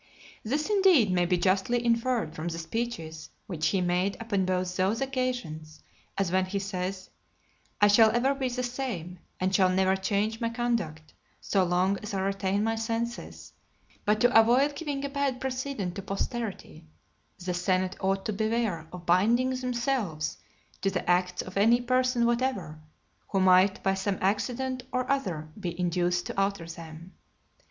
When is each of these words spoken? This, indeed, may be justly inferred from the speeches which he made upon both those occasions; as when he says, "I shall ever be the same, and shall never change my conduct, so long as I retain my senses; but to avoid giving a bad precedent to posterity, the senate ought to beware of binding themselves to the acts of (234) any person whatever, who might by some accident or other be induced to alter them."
This, 0.43 0.67
indeed, 0.67 1.11
may 1.11 1.27
be 1.27 1.37
justly 1.37 1.85
inferred 1.85 2.33
from 2.33 2.47
the 2.47 2.57
speeches 2.57 3.29
which 3.45 3.67
he 3.67 3.81
made 3.81 4.17
upon 4.19 4.45
both 4.45 4.75
those 4.75 4.99
occasions; 4.99 5.83
as 6.17 6.31
when 6.31 6.45
he 6.45 6.57
says, 6.57 7.11
"I 7.79 7.87
shall 7.87 8.09
ever 8.09 8.33
be 8.33 8.49
the 8.49 8.63
same, 8.63 9.19
and 9.39 9.53
shall 9.53 9.69
never 9.69 9.95
change 9.95 10.41
my 10.41 10.49
conduct, 10.49 11.13
so 11.39 11.63
long 11.63 11.99
as 12.01 12.15
I 12.15 12.21
retain 12.21 12.63
my 12.63 12.75
senses; 12.77 13.53
but 14.03 14.19
to 14.21 14.35
avoid 14.39 14.75
giving 14.75 15.05
a 15.05 15.07
bad 15.09 15.39
precedent 15.39 15.93
to 15.93 16.01
posterity, 16.01 16.87
the 17.37 17.53
senate 17.53 17.95
ought 17.99 18.25
to 18.25 18.33
beware 18.33 18.87
of 18.91 19.05
binding 19.05 19.51
themselves 19.51 20.37
to 20.81 20.89
the 20.89 21.07
acts 21.07 21.43
of 21.43 21.53
(234) 21.53 21.61
any 21.61 21.79
person 21.79 22.25
whatever, 22.25 22.79
who 23.27 23.39
might 23.39 23.83
by 23.83 23.93
some 23.93 24.17
accident 24.19 24.81
or 24.91 25.07
other 25.11 25.49
be 25.59 25.79
induced 25.79 26.25
to 26.25 26.41
alter 26.41 26.65
them." 26.65 27.13